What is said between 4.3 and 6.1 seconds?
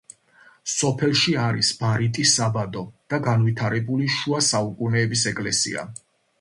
საუკუნეების ეკლესია.